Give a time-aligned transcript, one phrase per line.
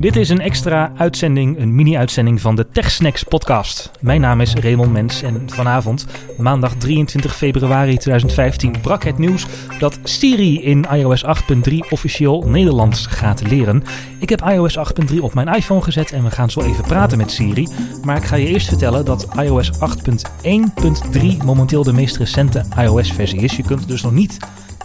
[0.00, 3.90] Dit is een extra uitzending, een mini-uitzending van de TechSnacks podcast.
[4.00, 6.06] Mijn naam is Raymond Mens en vanavond,
[6.38, 9.46] maandag 23 februari 2015, brak het nieuws
[9.78, 13.82] dat Siri in iOS 8.3 officieel Nederlands gaat leren.
[14.18, 17.30] Ik heb iOS 8.3 op mijn iPhone gezet en we gaan zo even praten met
[17.30, 17.68] Siri.
[18.04, 23.56] Maar ik ga je eerst vertellen dat iOS 8.1.3 momenteel de meest recente iOS-versie is.
[23.56, 24.38] Je kunt dus nog niet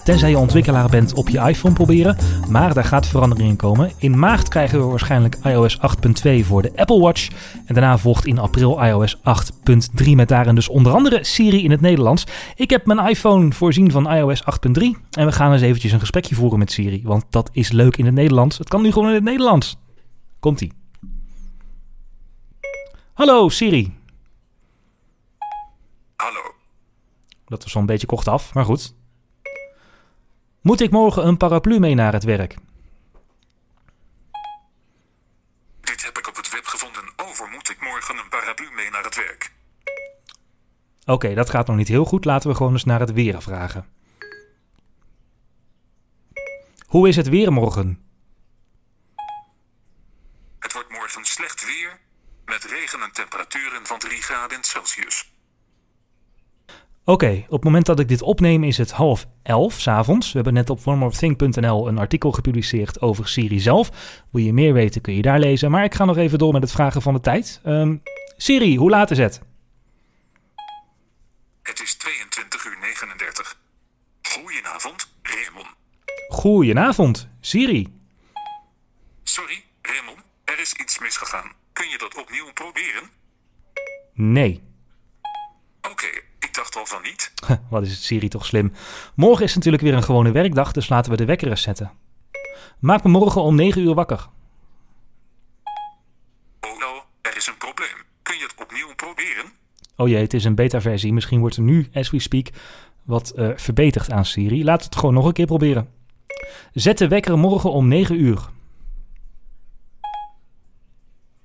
[0.05, 2.17] tenzij je ontwikkelaar bent, op je iPhone proberen.
[2.49, 3.91] Maar daar gaat verandering in komen.
[3.97, 7.29] In maart krijgen we waarschijnlijk iOS 8.2 voor de Apple Watch.
[7.65, 11.81] En daarna volgt in april iOS 8.3 met daarin dus onder andere Siri in het
[11.81, 12.23] Nederlands.
[12.55, 14.47] Ik heb mijn iPhone voorzien van iOS 8.3
[15.11, 17.01] en we gaan eens eventjes een gesprekje voeren met Siri.
[17.03, 18.57] Want dat is leuk in het Nederlands.
[18.57, 19.77] Het kan nu gewoon in het Nederlands.
[20.39, 20.71] Komt-ie.
[23.13, 23.93] Hallo Siri.
[26.15, 26.41] Hallo.
[27.45, 28.93] Dat was wel een beetje kort af, maar goed.
[30.65, 32.55] Moet ik morgen een paraplu mee naar het werk?
[35.81, 39.03] Dit heb ik op het web gevonden over moet ik morgen een paraplu mee naar
[39.03, 39.51] het werk.
[41.05, 42.25] Oké, dat gaat nog niet heel goed.
[42.25, 43.87] Laten we gewoon eens naar het weer vragen.
[46.85, 48.05] Hoe is het weer morgen?
[50.59, 51.99] Het wordt morgen slecht weer,
[52.45, 55.34] met regen en temperaturen van 3 graden Celsius.
[57.07, 60.27] Oké, op het moment dat ik dit opneem is het half elf s'avonds.
[60.27, 63.89] We hebben net op onemorething.nl een artikel gepubliceerd over Siri zelf.
[64.31, 65.71] Wil je meer weten kun je daar lezen.
[65.71, 67.61] Maar ik ga nog even door met het vragen van de tijd.
[67.65, 68.01] Um,
[68.37, 69.41] Siri, hoe laat is het?
[71.61, 73.59] Het is 22 uur 39.
[74.21, 75.67] Goedenavond, Raymond.
[76.29, 77.93] Goedenavond, Siri.
[79.23, 81.51] Sorry, Raymond, er is iets misgegaan.
[81.73, 83.09] Kun je dat opnieuw proberen?
[84.13, 84.73] Nee.
[86.87, 87.33] Van niet.
[87.69, 88.73] Wat is het Siri toch slim.
[89.15, 91.91] Morgen is natuurlijk weer een gewone werkdag, dus laten we de wekker eens zetten.
[92.79, 94.27] Maak me morgen om 9 uur wakker.
[96.59, 97.97] Oh er is een probleem.
[98.21, 99.51] Kun je het opnieuw proberen?
[99.95, 101.13] Oh jee, het is een beta-versie.
[101.13, 102.47] Misschien wordt er nu, as we speak,
[103.03, 104.63] wat uh, verbeterd aan Siri.
[104.63, 105.93] Laten we het gewoon nog een keer proberen.
[106.73, 108.49] Zet de wekker morgen om 9 uur.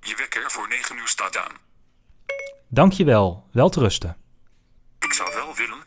[0.00, 1.52] Je wekker voor 9 uur staat aan.
[2.68, 3.46] Dankjewel.
[3.52, 4.16] Wel te rusten.
[4.98, 5.84] Ik zou wel willen,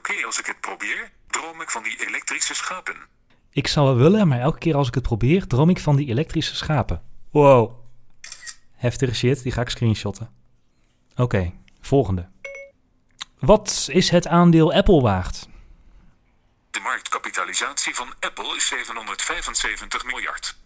[0.00, 2.96] keer als ik het probeer, droom ik van die elektrische schapen.
[3.50, 6.08] Ik zou wel willen, maar elke keer als ik het probeer, droom ik van die
[6.08, 7.02] elektrische schapen.
[7.30, 7.80] Wow.
[8.72, 10.30] Heftige shit, die ga ik screenshotten.
[11.12, 12.28] Oké, okay, volgende.
[13.38, 15.48] Wat is het aandeel Apple waard?
[16.70, 20.56] De marktkapitalisatie van Apple is 775 miljard.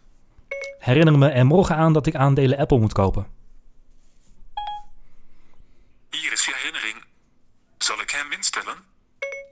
[0.79, 3.27] Herinner me er morgen aan dat ik aandelen Apple moet kopen.
[6.11, 7.05] Hier is je herinnering.
[7.79, 8.77] Zal ik hem instellen?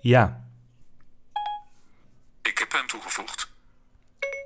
[0.05, 0.45] Ja.
[2.43, 3.53] Ik heb hem toegevoegd.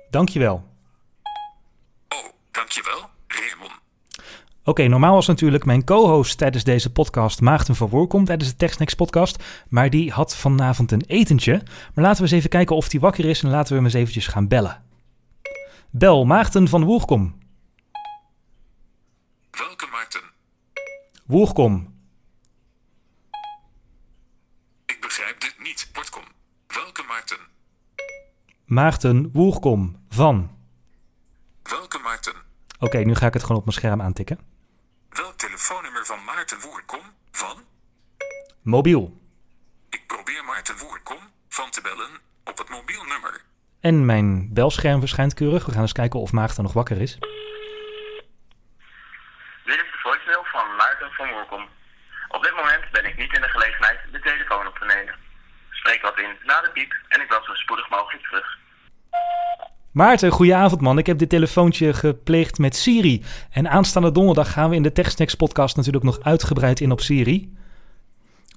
[0.09, 0.67] Dankjewel.
[2.09, 3.71] Oh, dankjewel, Raymond.
[4.59, 8.55] Oké, okay, normaal was natuurlijk mijn co-host tijdens deze podcast Maarten van Voorkom tijdens de
[8.55, 9.43] TechSnacks podcast.
[9.69, 11.61] Maar die had vanavond een etentje.
[11.93, 13.93] Maar laten we eens even kijken of die wakker is en laten we hem eens
[13.93, 14.83] eventjes gaan bellen.
[15.89, 17.37] Bel Maarten van Woerkom.
[19.51, 20.21] Welke Maarten?
[21.25, 21.97] Woerkom.
[24.85, 25.89] Ik begrijp dit niet.
[25.91, 26.23] Portkom.
[26.67, 27.37] Welke Maarten?
[28.69, 30.57] Maarten Woerkom van.
[31.63, 32.33] Welke Maarten?
[32.75, 34.39] Oké, okay, nu ga ik het gewoon op mijn scherm aantikken.
[35.09, 37.63] Welk telefoonnummer van Maarten Woerkom van?
[38.61, 39.21] Mobiel.
[39.89, 42.09] Ik probeer Maarten Woerkom van te bellen
[42.43, 43.41] op het mobiel nummer.
[43.79, 45.65] En mijn belscherm verschijnt keurig.
[45.65, 47.13] We gaan eens kijken of Maarten nog wakker is.
[49.65, 51.67] Dit is de voicemail van Maarten van Woerkom.
[52.27, 54.58] Op dit moment ben ik niet in de gelegenheid de telefoon.
[56.45, 58.57] Na de piep en ik bel zo spoedig mogelijk terug.
[59.91, 60.97] Maarten, goedenavond man.
[60.97, 63.23] Ik heb dit telefoontje gepleegd met Siri.
[63.51, 67.57] En aanstaande donderdag gaan we in de TechSnacks podcast natuurlijk nog uitgebreid in op Siri.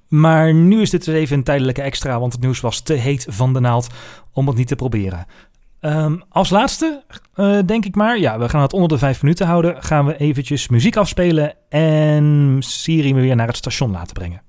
[0.07, 3.25] Maar nu is dit dus even een tijdelijke extra, want het nieuws was te heet
[3.29, 3.87] van de naald
[4.33, 5.25] om het niet te proberen.
[5.81, 7.03] Um, als laatste,
[7.35, 9.83] uh, denk ik maar, ja, we gaan het onder de vijf minuten houden.
[9.83, 14.41] Gaan we eventjes muziek afspelen en Siri me weer naar het station laten brengen.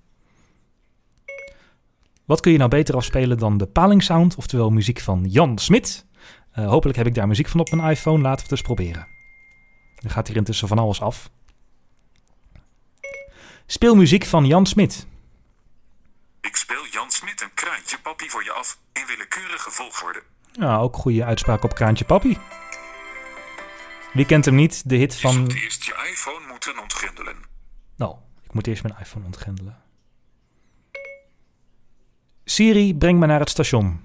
[2.24, 6.06] Wat kun je nou beter afspelen dan de Paling Sound, oftewel muziek van Jan Smit?
[6.58, 8.22] Uh, hopelijk heb ik daar muziek van op mijn iPhone.
[8.22, 9.06] Laten we het eens proberen.
[9.96, 11.30] Er gaat hier intussen van alles af.
[13.66, 15.06] Speel muziek van Jan Smit.
[16.40, 20.22] Ik speel Jan Smit een kraantje papi voor je af in willekeurige volgorde.
[20.52, 22.38] Ja, ook goede uitspraak op kraantje papi.
[24.12, 24.88] Wie kent hem niet?
[24.88, 25.32] De hit Je van...
[25.32, 27.36] zult eerst je iPhone moeten ontgrendelen.
[27.96, 29.83] Nou, ik moet eerst mijn iPhone ontgrendelen.
[32.44, 34.00] Siri, breng me naar het station.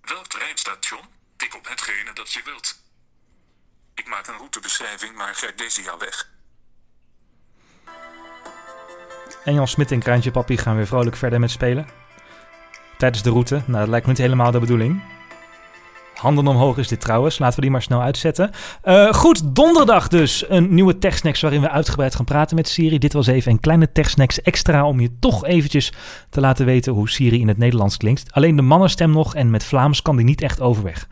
[0.00, 1.00] Welk treinstation?
[1.36, 2.82] Tik op hetgene dat je wilt.
[3.94, 6.30] Ik maak een routebeschrijving, maar grijp deze jou weg.
[9.44, 11.86] En Jan Smit en Kraantje Papi gaan weer vrolijk verder met spelen.
[12.98, 13.54] Tijdens de route.
[13.54, 15.02] Nou, dat lijkt me niet helemaal de bedoeling.
[16.26, 17.38] Handen omhoog is dit trouwens.
[17.38, 18.50] Laten we die maar snel uitzetten.
[18.84, 20.44] Uh, goed, donderdag dus.
[20.48, 22.98] Een nieuwe TechSnacks waarin we uitgebreid gaan praten met Siri.
[22.98, 25.92] Dit was even een kleine TechSnacks extra om je toch eventjes
[26.30, 28.32] te laten weten hoe Siri in het Nederlands klinkt.
[28.32, 31.08] Alleen de mannenstem nog en met Vlaams kan die niet echt overweg.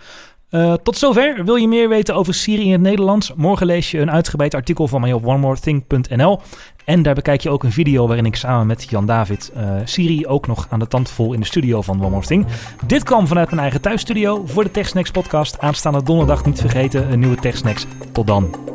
[0.50, 1.44] Uh, tot zover.
[1.44, 3.32] Wil je meer weten over Siri in het Nederlands?
[3.36, 6.40] Morgen lees je een uitgebreid artikel van mij op onemorething.nl.
[6.84, 10.26] En daar bekijk je ook een video waarin ik samen met Jan David uh, Siri
[10.26, 12.46] ook nog aan de tand vol in de studio van One More Thing.
[12.86, 15.58] Dit kwam vanuit mijn eigen thuisstudio voor de TechSnacks podcast.
[15.58, 17.86] Aanstaande donderdag niet vergeten een nieuwe TechSnacks.
[18.12, 18.73] Tot dan.